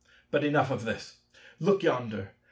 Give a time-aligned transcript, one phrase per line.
[0.31, 1.17] But enough of this.
[1.59, 2.31] Look yonder.